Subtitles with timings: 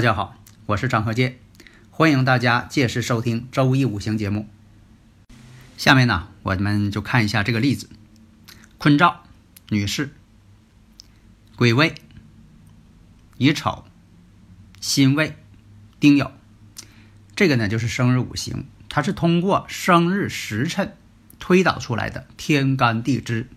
[0.00, 1.36] 大家好，我是张和介，
[1.90, 4.48] 欢迎大家届时收听周易五行节目。
[5.76, 7.90] 下面呢，我们就看一下这个例子：
[8.78, 9.24] 坤兆，
[9.68, 10.14] 女士，
[11.54, 11.94] 癸未、
[13.36, 13.84] 乙丑、
[14.80, 15.36] 辛未、
[16.00, 16.30] 丁酉。
[17.36, 20.96] 这个呢，就是生日五行，它是通过生日时辰
[21.38, 23.50] 推导出来的天干地支。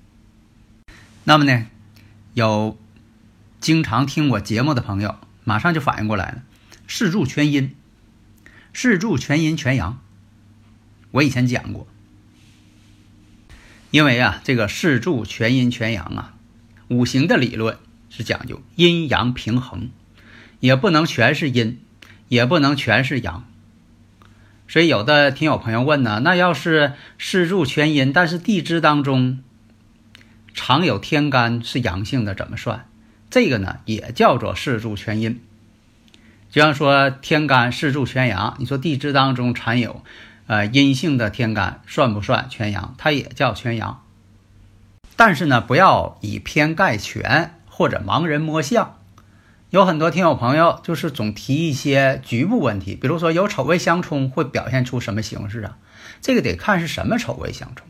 [1.23, 1.67] 那么呢，
[2.33, 2.77] 有
[3.61, 5.17] 经常听我节目的朋友。
[5.43, 6.43] 马上就反应过来了，
[6.87, 7.75] 四柱全阴，
[8.73, 9.99] 四柱全阴全阳。
[11.11, 11.87] 我以前讲过，
[13.91, 16.33] 因为啊，这个四柱全阴全阳啊，
[16.87, 17.77] 五行的理论
[18.09, 19.89] 是讲究阴阳平衡，
[20.59, 21.79] 也不能全是阴，
[22.29, 23.45] 也不能全是阳。
[24.67, 29.43] 所以有的听友朋友问呢，那要是四柱全阴，但是地支当中
[30.53, 32.87] 常有天干是阳性的，怎么算？
[33.33, 35.41] 这个呢也叫做四柱全阴，
[36.51, 40.03] 就像说天干四柱全阳，你说地支当中产有，
[40.45, 42.93] 呃阴性的天干算不算全阳？
[42.99, 44.03] 它也叫全阳。
[45.15, 48.99] 但是呢，不要以偏概全或者盲人摸象。
[49.71, 55.79] 有很多听友朋友就是总提一些局部问题，比如说有丑未相冲会表现出什么形式啊？
[56.21, 57.87] 这个得看是什么丑未相冲，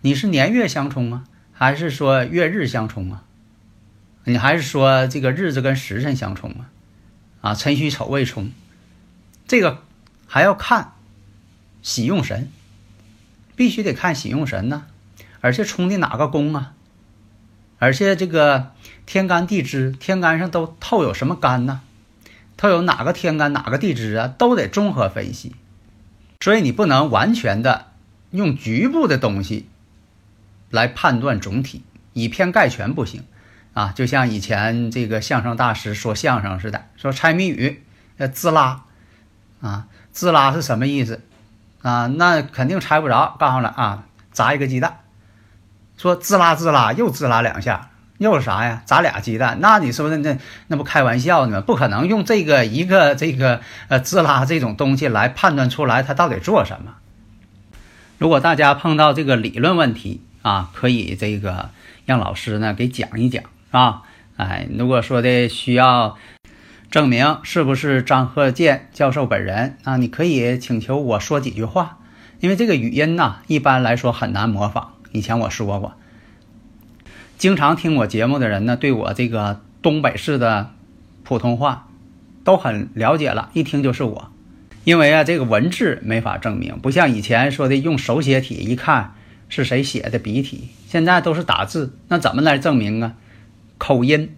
[0.00, 3.24] 你是年月相冲啊，还是说月日相冲啊？
[4.28, 6.66] 你还是说这个日子跟时辰相冲啊？
[7.40, 8.50] 啊，辰戌丑未冲，
[9.46, 9.84] 这个
[10.26, 10.94] 还要看
[11.80, 12.50] 喜用神，
[13.54, 14.86] 必须得看喜用神呢。
[15.40, 16.74] 而且冲的哪个宫啊？
[17.78, 18.72] 而且这个
[19.06, 21.82] 天干地支，天干上都透有什么干呢？
[22.56, 24.26] 透有哪个天干哪个地支啊？
[24.26, 25.54] 都得综合分析。
[26.40, 27.92] 所以你不能完全的
[28.32, 29.68] 用局部的东西
[30.70, 33.22] 来判断总体，以偏概全不行。
[33.76, 37.84] 啊，就像以前这个相声大师说相声似的，说猜谜语，
[38.16, 38.84] 呃，滋啦，
[39.60, 41.20] 啊，滋啦是什么意思？
[41.82, 43.36] 啊，那肯定猜不着。
[43.38, 45.00] 告诉了啊，砸一个鸡蛋，
[45.98, 48.80] 说滋啦滋啦又滋啦两下，又是啥呀？
[48.86, 49.58] 砸俩鸡蛋？
[49.60, 50.38] 那你说那那
[50.68, 51.60] 那不开玩笑呢？
[51.60, 56.94] 不可能用这个一个这个呃滋啦这种东西来判断出来它到底做什么。
[58.16, 61.68] 如果大家碰到这个理论问题啊，可以这个
[62.06, 63.44] 让老师呢给讲一讲。
[63.70, 64.02] 啊，
[64.36, 66.16] 哎，如果说的需要
[66.90, 71.98] 证明是不是张鹤剑教授本人啊，你可以请求我说几句话，
[72.40, 74.92] 因为这个语音呢，一般来说很难模仿。
[75.12, 75.94] 以前我说过，
[77.38, 80.70] 经常听我节目的人呢，对我这个东北式的
[81.22, 81.88] 普通话
[82.44, 84.30] 都很了解了，一听就是我。
[84.84, 89.14] 因为啊，这个文字没法证明，不像以前说的用手写体，一看
[89.48, 93.14] 是谁写的笔体，现在都是打字，那怎么来证明啊？
[93.78, 94.34] 口音，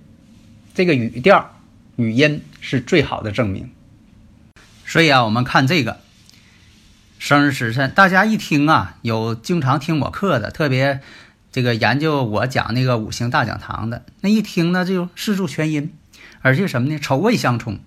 [0.75, 1.55] 这个语调、
[1.97, 3.71] 语音是最好的证明。
[4.87, 6.01] 所以啊，我们看这个
[7.19, 11.01] 生日时辰，大家一听啊，有经常听我课的，特别
[11.53, 15.93] 这个研究我讲那个五行大讲堂的，那一听呢，就四柱全阴，
[16.41, 16.99] 而且什么呢？
[16.99, 17.79] 丑未相冲，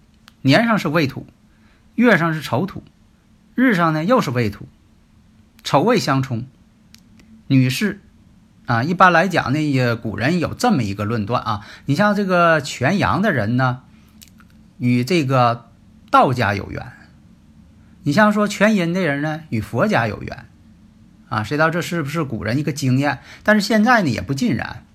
[0.41, 1.25] 年上是未土，
[1.95, 2.83] 月上是丑土，
[3.55, 4.67] 日上呢又是未土，
[5.63, 6.45] 丑未相冲，
[7.47, 7.99] 女士。
[8.71, 11.67] 啊，一般来讲呢，也古人有这么一个论断啊。
[11.87, 13.81] 你像这个全阳的人呢，
[14.77, 15.69] 与这个
[16.09, 16.81] 道家有缘；
[18.03, 20.45] 你像说全阴的人呢，与佛家有缘。
[21.27, 23.19] 啊，谁知道这是不是古人一个经验？
[23.43, 24.85] 但是现在呢，也不尽然，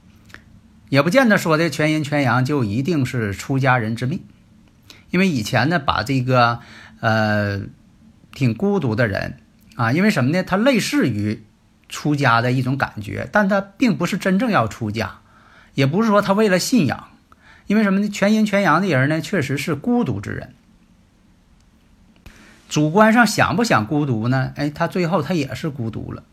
[0.88, 4.22] 也不见得说的全阴全阳就一定是出家人之命。
[5.10, 6.60] 因为以前呢，把这个
[7.00, 7.60] 呃
[8.32, 9.36] 挺孤独的人
[9.74, 10.42] 啊，因为什么呢？
[10.42, 11.42] 他类似于。
[11.88, 15.18] 出家的一种感觉，但他并不是真正要出家，
[15.74, 17.08] 也不是说他为了信仰，
[17.66, 18.08] 因为什么呢？
[18.08, 20.54] 全阴全阳的人呢，确实是孤独之人。
[22.68, 24.52] 主观上想不想孤独呢？
[24.56, 26.24] 哎，他最后他也是孤独了。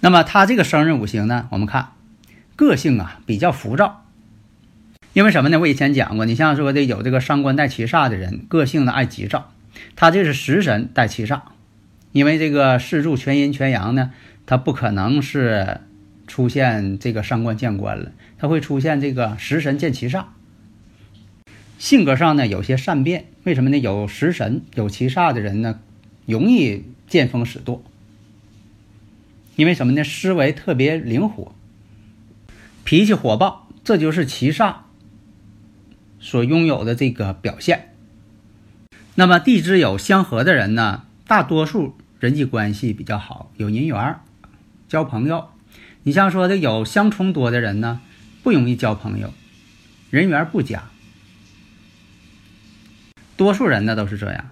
[0.00, 1.92] 那么他这个生日五行呢，我们看
[2.54, 4.04] 个性啊比较浮躁，
[5.12, 5.58] 因为什么呢？
[5.58, 9.50] 我以前讲过，你像说的有这个伤官带七煞的人，个性呢爱急躁，
[9.96, 11.40] 他这是食神带七煞。
[12.14, 14.12] 因为这个四柱全阴全阳呢，
[14.46, 15.80] 它不可能是
[16.28, 20.26] 出现这个伤官见官了，它会出现这个食神见七煞。
[21.76, 23.78] 性格上呢有些善变，为什么呢？
[23.78, 25.80] 有食神有七煞的人呢，
[26.24, 27.82] 容易见风使舵。
[29.56, 30.04] 因为什么呢？
[30.04, 31.52] 思维特别灵活，
[32.84, 34.76] 脾气火爆，这就是七煞
[36.20, 37.92] 所拥有的这个表现。
[39.16, 44.18] 那么地支有相合的人呢，大多数人际关系比较好，有人缘，
[44.88, 45.50] 交朋友。
[46.04, 48.00] 你像说的有相冲多的人呢，
[48.42, 49.34] 不容易交朋友，
[50.08, 50.84] 人缘不佳。
[53.36, 54.46] 多数人呢都是这样。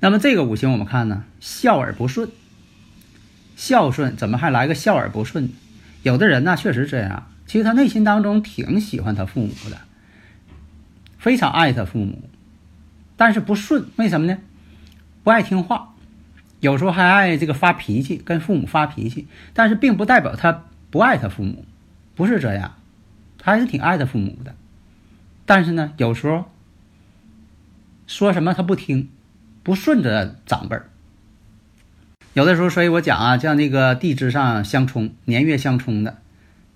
[0.00, 2.30] 那么这个五行我们看呢，孝而不顺。
[3.54, 5.50] 孝顺怎么还来个孝而不顺？
[6.02, 9.78] 有的人呢确实这样，其实他内心当中挺喜欢他父母的，
[11.18, 12.30] 非常爱他父母，
[13.18, 14.38] 但是不顺，为什么呢？
[15.22, 15.91] 不爱听话，
[16.62, 21.64] 有时候还爱这个发脾气，跟父母发脾气，但是并不代表他不爱他父母，
[22.14, 22.76] 不是这样，
[23.36, 24.54] 他还是挺爱他父母的，
[25.44, 26.44] 但是呢，有时候
[28.06, 29.08] 说什么他不听，
[29.64, 30.88] 不顺着长辈儿。
[32.32, 36.18] 有的时候，所以我讲啊，像那个地支上相冲、年月相冲的，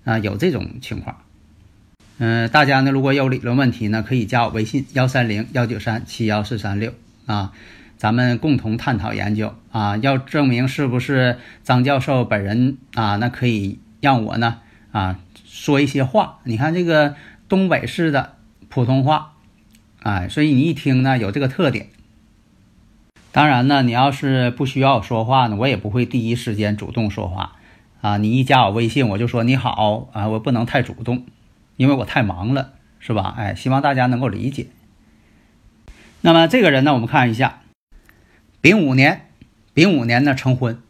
[0.04, 1.18] 啊，有这种情况。
[2.18, 6.92] 嗯，大家呢如果有理论问题呢，可以加我微信幺三零幺九三七幺四三六
[7.26, 7.52] 啊，
[7.96, 9.96] 咱们共同探讨研究啊。
[9.96, 14.58] 要证明是不是张教授本人啊，那可以让我呢
[14.92, 16.38] 啊说一些话。
[16.44, 17.14] 你看这个
[17.48, 18.34] 东北式的
[18.68, 19.32] 普通话，
[20.02, 21.88] 哎，所以你一听呢有这个特点。
[23.32, 27.56] 当然呢，你要是不需要说话呢，我也不会第一时间主动说话，
[28.00, 31.26] 啊，你一加我微信，我就说你好啊，我不能太主动，
[31.76, 33.34] 因为我太忙了，是吧？
[33.36, 34.68] 哎，希望大家能够理解。
[36.22, 37.60] 那么这个人呢，我们看一下，
[38.66, 39.28] 丙午年，
[39.74, 40.82] 丙午年呢成婚，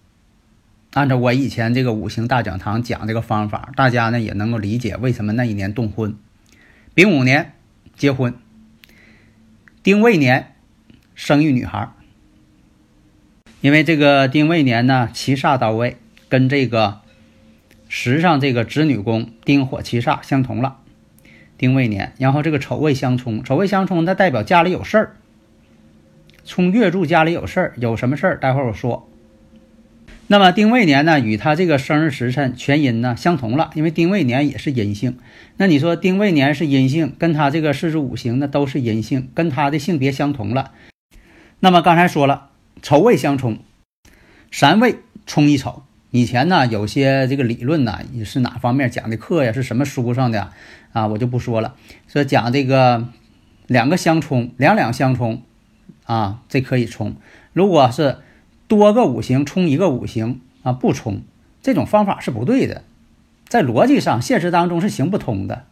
[0.94, 6.17] 按照我以前这个五行大讲堂讲这个方法，大家呢也能够理解为什么那一年动婚。
[6.94, 7.52] 丙午年
[7.94, 8.34] 结婚，
[9.82, 10.55] 丁未年
[11.14, 11.90] 生育女孩。
[13.61, 15.99] 因为这个丁未年呢，七煞到位，
[16.31, 17.02] 跟这个
[17.90, 20.78] 时上这个子女宫丁火七煞相同了。
[21.58, 25.17] 丁未年，然后这个丑未相冲，丑未相冲，它代表家里有事儿。
[26.46, 28.38] 冲月柱家里有事儿，有什么事儿？
[28.38, 29.10] 待会儿我说。
[30.28, 35.19] 那么丁未年呢，与他这个生日时辰全阴呢相同了，因为丁未年也是阴性。
[35.58, 40.72] 那你说丁未年是阴性，跟他这个四柱五行呢都是阴性，跟他的性别相同了。
[41.60, 42.50] 那么刚才说了。
[42.82, 43.58] 丑未相冲，
[44.52, 45.82] 三未冲一丑。
[46.10, 49.50] 以前呢，有些这个理论呢，也是哪方面讲的课呀？
[49.50, 50.52] 是什么书上的
[50.92, 51.06] 啊？
[51.06, 51.75] 我就不说了。
[52.06, 53.08] 说讲这个
[53.66, 55.42] 两个相冲，两两相冲
[56.06, 57.16] 啊，这可以冲。
[57.52, 58.18] 如果是
[58.68, 61.20] 多个五行冲一个五行啊，不冲，
[61.62, 62.82] 这种方法是不对的，
[63.48, 65.64] 在逻辑上、现实当中是行不通的。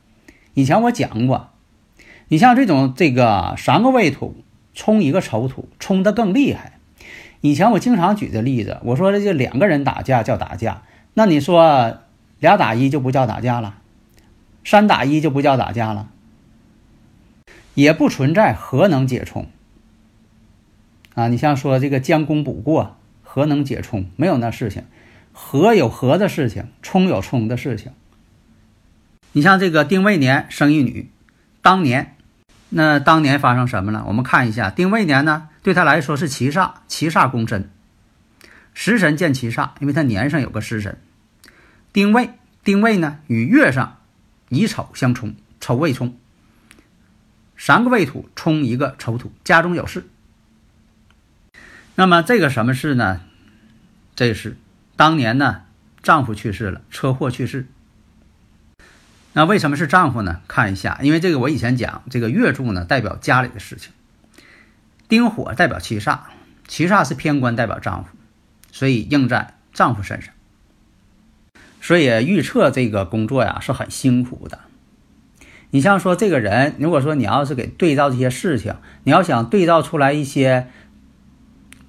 [0.54, 1.50] 以前我讲过，
[2.28, 4.36] 你像这种这个三个未土
[4.75, 6.78] 冲一个丑土，冲的更厉害。
[7.40, 10.82] 以前我经常举的例子，我说这就两个人打架叫打架，
[11.14, 11.98] 那你说
[12.40, 13.76] 俩打一就不叫打架了，
[14.64, 16.08] 三打一就不叫打架了，
[17.75, 19.46] 也不存在核能解冲
[21.14, 21.28] 啊！
[21.28, 24.84] 你像说这个将功补过，核能解冲，没有那事情，
[25.32, 27.93] 核有核的事情，冲有冲的事情。
[29.32, 31.10] 你像这个丁未年生一女，
[31.62, 32.10] 当年。
[32.77, 34.05] 那当年发生什么了？
[34.08, 37.70] 我们看一下丁未年呢，对他来说是七煞，七煞攻身，
[38.72, 40.98] 食神见七煞，因为他年上有个食神。
[41.93, 42.31] 丁未，
[42.65, 43.98] 丁未呢与月上
[44.48, 46.17] 乙丑相冲，丑未冲，
[47.56, 50.08] 三个未土冲一个丑土，家中有事。
[51.96, 53.20] 那么这个什么事呢？
[54.17, 54.56] 这是
[54.96, 55.63] 当年呢
[56.03, 57.67] 丈夫去世了，车祸去世。
[59.32, 60.41] 那为什么是丈夫呢？
[60.48, 63.93] 看一下，因为这个我以前讲，这个月柱呢代表家里的事情，
[65.08, 66.19] 丁火代表七煞，
[66.67, 68.10] 七煞是偏官代表丈夫，
[68.72, 70.34] 所以应在丈夫身上。
[71.81, 74.60] 所以预测这个工作呀是很辛苦的。
[75.70, 80.69] 你像说这个人，如果说你要是给对照这些事情，你要想对照出来一些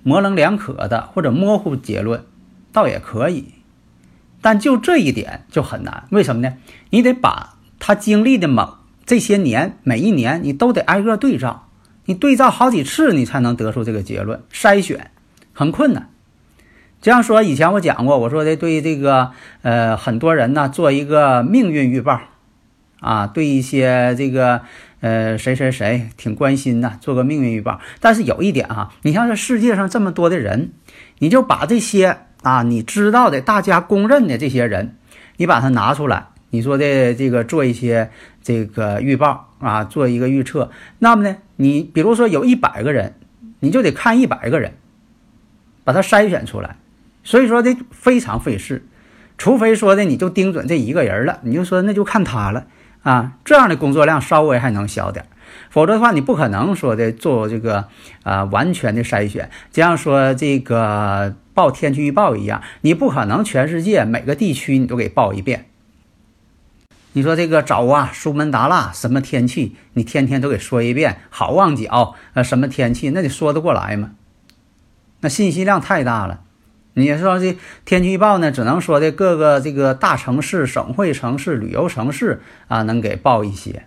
[0.05, 2.24] 模棱两可的或者模糊结论，
[2.71, 3.55] 倒也可以。
[4.39, 6.53] 但就这一点就很难，为什么呢？
[6.91, 11.67] 你得把他经历的某这些年，每一年你都得挨个对照，
[12.05, 14.43] 你对照好几次，你才能得出这个结论。
[14.53, 15.09] 筛选
[15.53, 16.12] 很困难。
[17.01, 19.31] 这样说，以前我讲过，我说的对这个
[19.63, 22.21] 呃很多人呢做一个命运预报，
[23.00, 24.62] 啊，对一些这个
[25.05, 27.79] 呃，谁谁谁挺关心的，做个命运预报。
[28.00, 30.71] 但是有一点哈，你像这世界上这么多的人，
[31.19, 34.95] 你就把这些啊你知道的、大家公认的这些人，
[35.38, 38.09] 你把它拿出来，你说的这个做一些
[38.41, 40.71] 这个预报啊，做一个预测。
[40.97, 43.13] 那么呢，你比如说有一百个人，
[43.59, 44.74] 你就得看一百个人，
[45.83, 46.77] 把它筛选出来。
[47.24, 48.83] 所以说这非常费事，
[49.38, 52.65] 除非说的你就盯准这一个人了，你就说那就看他了。
[53.05, 55.29] 啊，这样的工作量稍微还能小点儿，
[55.69, 57.88] 否则的话，你不可能说的做这个
[58.24, 59.51] 啊完全的筛选。
[59.71, 65.67] 就像说这个报天气预报一样，你不可能全世界每个地区你都给报一遍。
[67.13, 71.21] 你说这个早啊，苏门答腊什么天气，你天天都给说一遍。
[71.29, 74.13] 好望角呃什么天气，那你说得过来吗？
[75.19, 76.41] 那信息量太大了。
[76.97, 83.85] 你说这天气预报呢，只能说的各个这个大城市、省会城市、旅游城市啊，能给报一些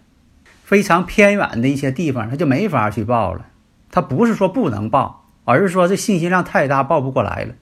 [0.62, 3.46] 非常偏远的一些地方，它就没法去报了。
[3.90, 7.54] 它不是说不能报，而是说这信息量太大，报不过来了。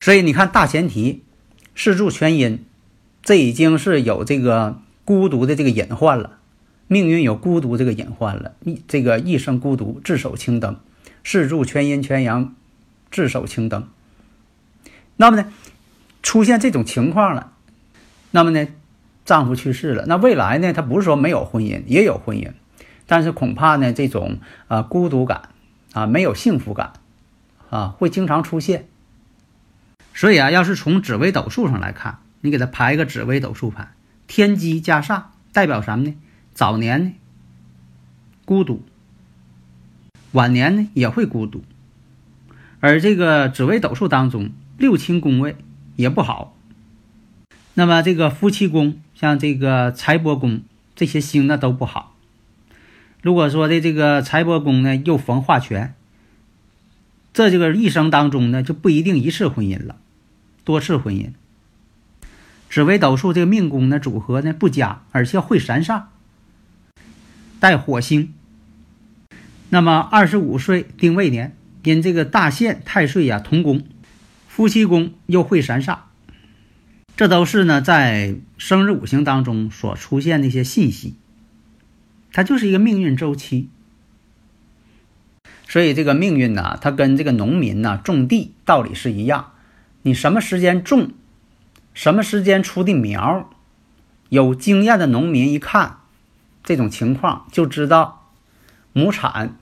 [0.00, 1.24] 所以你看，大前提
[1.74, 2.62] 四柱全阴，
[3.22, 6.32] 这已经是有这个孤独的这个隐患了，
[6.86, 8.52] 命运有孤独这个隐患了。
[8.64, 10.76] 一这个一生孤独，自守青灯，
[11.24, 12.54] 四柱全阴全阳，
[13.10, 13.88] 自守青灯。
[15.20, 15.52] 那么呢，
[16.22, 17.50] 出现这种情况了，
[18.30, 18.68] 那么呢，
[19.24, 22.52] 丈夫去世了，那未来呢，他不是说没有婚姻，也有婚姻，
[23.06, 25.48] 但是恐怕呢，这种啊孤独感
[25.92, 26.92] 啊没有幸福感
[27.68, 28.86] 啊会经常出现。
[30.14, 33.92] 所以啊，要是从紫微斗数上来看，你给他排一个紫微斗数盘，
[34.28, 36.14] 天机加煞代表什么呢？
[36.54, 37.12] 早年呢
[38.44, 38.84] 孤独，
[40.30, 41.64] 晚年呢也会孤独，
[42.78, 44.50] 而这个紫微斗数当中。
[44.78, 45.56] 六亲宫位
[45.96, 46.56] 也不好，
[47.74, 50.62] 那么这个夫妻宫，像这个财帛宫
[50.94, 52.14] 这些星呢都不好。
[53.20, 55.94] 如果说的这个财帛宫呢又逢化权，
[57.32, 59.96] 这这个一生当中呢就不一定一次婚姻了，
[60.62, 61.32] 多次婚姻。
[62.70, 66.04] 紫微斗数这个命宫呢组合呢不佳，而且会三煞，
[67.58, 68.32] 带火星。
[69.70, 73.82] 那么二十五岁丁未年，因这个大限太岁呀同宫。
[74.58, 75.98] 夫妻宫又会三煞，
[77.16, 81.14] 这都是呢在生日五行当中所出现的一些信息。
[82.32, 83.68] 它就是一个命运周期，
[85.68, 89.52] 所以这个命运呢，它跟这个农民呢种地道理是一样。
[90.02, 91.12] 你什么时间种，
[91.94, 93.48] 什么时间出的苗，
[94.28, 95.98] 有经验的农民一看
[96.64, 98.32] 这种情况，就知道
[98.92, 99.56] 亩产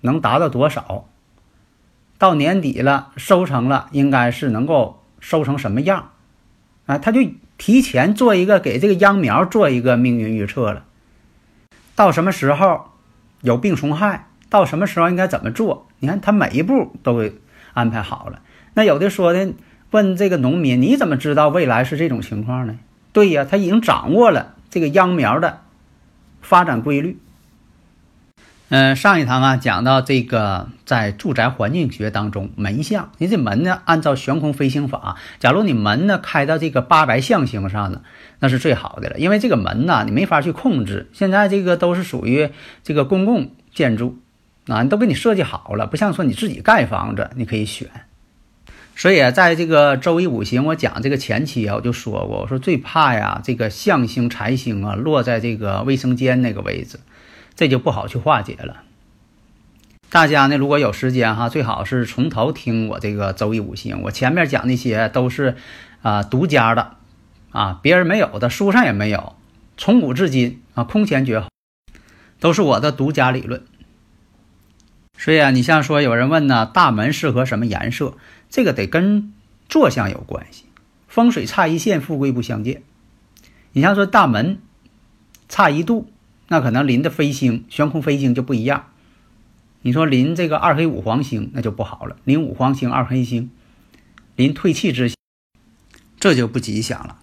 [0.00, 1.08] 能达到多少。
[2.20, 6.10] 到年底了，收成了，应该是能够收成什么样？
[6.84, 7.22] 啊，他就
[7.56, 10.84] 提前做一个给这个秧苗做一个命运预测了。
[11.94, 12.90] 到什么时候
[13.40, 14.26] 有病虫害？
[14.50, 15.88] 到什么时候应该怎么做？
[16.00, 17.32] 你看他每一步都给
[17.72, 18.42] 安排好了。
[18.74, 19.54] 那有的说的
[19.90, 22.78] 问这个农民，你怎么知道未来是这种情况呢？
[23.14, 25.62] 对呀，他已经掌握了这个秧苗的
[26.42, 27.18] 发展规律。
[28.70, 38.02] 嗯，上一堂啊讲到这个，在住宅环境学当中，门向，你这门呢，按照悬空飞行法，假如你门呢开到这个八白象星上呢，
[38.38, 41.08] 那是最好的了，因为这个门呢，你没法去控制。
[41.12, 42.48] 现在这个都是属于
[42.84, 44.20] 这个公共建筑，
[44.68, 47.88] 啊，都给你设计好了，不像说你自己盖房子，你可以选。
[48.94, 57.00] 所以，在这个周易五行，我讲这个前期啊，我就说过，我说最怕呀，这个象星财星啊，落在这个卫生间那个位置。
[57.60, 58.84] 这就不好去化解了。
[60.08, 64.00] 大家呢，如果有时间哈，最好是从头听我这个周易五行。
[64.00, 65.56] 我前面讲那些都是
[66.00, 66.96] 啊独家的
[67.50, 69.36] 啊，别人没有的，书上也没有，
[69.76, 71.48] 从古至今啊空前绝后，
[72.38, 73.62] 都是我的独家理论。
[75.18, 78.14] 所以啊，你像说有人问呢，大门适合什么颜色？
[78.48, 79.34] 这个得跟
[79.68, 80.64] 坐向有关系。
[81.08, 82.82] 风水差一线，富贵不相见。
[83.72, 84.62] 你像说大门
[85.46, 86.10] 差一度。
[86.52, 88.86] 那可能临的飞星悬空飞星就不一样，
[89.82, 93.52] 你说临这个二黑五黄星那就不好了，临五黄星二黑星，
[94.34, 95.16] 临退气之星，
[96.18, 97.18] 这就不吉祥了。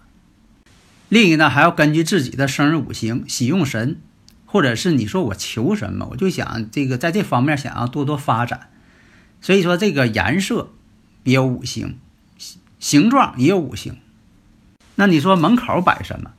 [1.10, 4.00] 另一个呢，还要根据自己的生日五行、喜用神，
[4.46, 8.70] 或者是你说我求什么，我就想这个在这方面想要多多发展，
[9.42, 10.70] 所以说这个颜色
[11.24, 11.98] 也有五行，
[12.78, 13.98] 形状也有五行。
[14.94, 16.32] 那你说门口摆什么？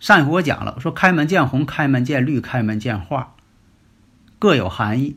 [0.00, 3.34] 上一回我讲了，说开门见红，开门见绿，开门见画，
[4.38, 5.16] 各有含义。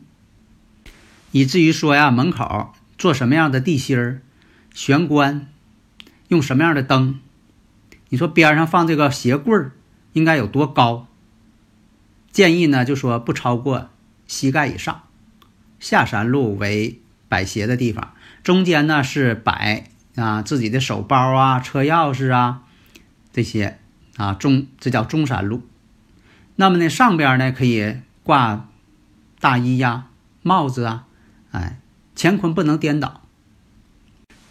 [1.30, 4.20] 以至于说呀，门口做什么样的地心儿，
[4.74, 5.46] 玄关
[6.28, 7.20] 用什么样的灯，
[8.08, 9.72] 你说边上放这个鞋柜儿
[10.12, 11.06] 应该有多高？
[12.32, 13.90] 建议呢就说不超过
[14.26, 15.02] 膝盖以上。
[15.78, 22.62] 下山路为摆鞋的地方，中间呢是摆啊自己的手包啊、车钥匙啊
[23.32, 23.78] 这些
[24.16, 25.62] 啊中这叫中山路。
[26.56, 28.68] 那么呢上边呢可以挂
[29.40, 30.06] 大衣呀、
[30.42, 31.06] 帽子啊，
[31.50, 31.78] 哎，
[32.16, 33.22] 乾坤不能颠倒。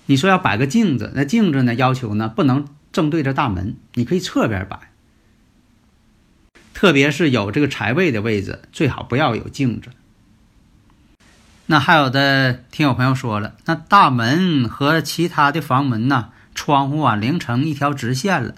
[0.08, 4.90] 你说要摆个镜子，那镜子呢要求呢不能正对着大门，你可以侧边摆。
[6.74, 9.92] 特别是有这个财位的位置，最好不要有镜子。
[11.68, 18.56] 那还有的听友朋友说了，那大门和其他的房门呐、窗户啊，连成一条直线了。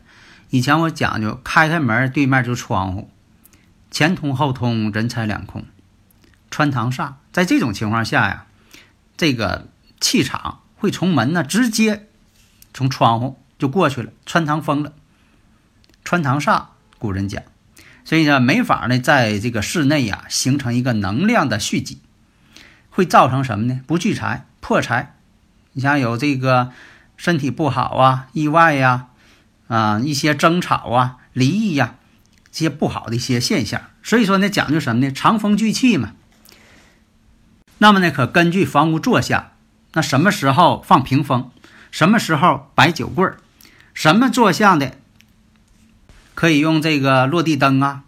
[0.54, 3.10] 以前我讲究开开门，对面就窗户，
[3.90, 5.66] 前通后通，人财两空，
[6.52, 7.14] 穿堂煞。
[7.32, 8.46] 在这种情况下呀，
[9.18, 9.68] 这个
[10.00, 12.08] 气场会从门呢直接
[12.72, 14.94] 从窗户就过去了，穿堂风了，
[16.04, 16.66] 穿堂煞。
[17.00, 17.42] 古人讲。
[18.06, 22.00] 所以呢，没法呢，在这个室内呀，形成一个能量的蓄积，
[22.92, 23.82] 会造成什么呢？
[23.88, 25.16] 不聚财、破财。
[25.72, 26.72] 你像有这个
[27.18, 29.08] 身体不好啊、意外呀、
[29.74, 31.96] 啊一些争吵啊、离异呀，
[32.52, 33.82] 这些不好的一些现象。
[34.04, 35.12] 所以说呢，讲究什么呢？
[35.12, 36.14] 长风聚气嘛。
[37.80, 39.52] 那么呢，可根据房屋坐向，
[39.94, 41.50] 那什么时候放屏风，
[41.90, 43.38] 什么时候摆酒柜儿，
[43.94, 44.98] 什么坐向的。
[46.36, 48.04] 可以用这个落地灯啊、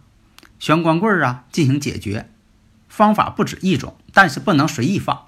[0.58, 2.28] 玄关柜儿啊进行解决，
[2.88, 5.26] 方法不止一种，但是不能随意放，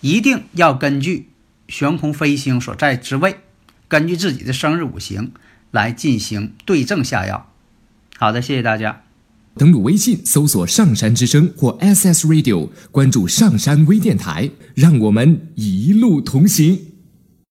[0.00, 1.30] 一定要根据
[1.68, 3.40] 悬空飞星所在之位，
[3.90, 5.32] 根据自己的生日五行
[5.72, 7.50] 来进行对症下药。
[8.16, 9.02] 好的，谢谢大家。
[9.56, 16.89] 登录微信搜索“上山之声”或 “SS Radio”，关注上山微电台，让我们一路同行。